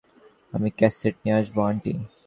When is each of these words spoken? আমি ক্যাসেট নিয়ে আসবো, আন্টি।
আমি 0.53 0.69
ক্যাসেট 0.77 1.15
নিয়ে 1.23 1.37
আসবো, 1.39 1.59
আন্টি। 1.69 1.91